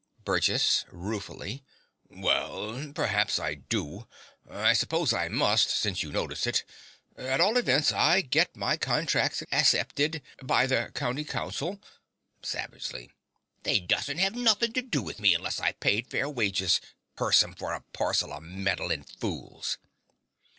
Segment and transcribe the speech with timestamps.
[0.25, 1.63] BURGESS (ruefully).
[2.09, 4.07] Well, p'raps I do.
[4.49, 6.63] I s'pose I must, since you notice it.
[7.15, 11.79] At all events, I git my contrax asseppit (accepted) by the County Council.
[12.41, 13.11] (Savagely.)
[13.61, 16.81] They dussent'ave nothink to do with me unless I paid fair wages
[17.15, 19.77] curse 'em for a parcel o' meddlin' fools!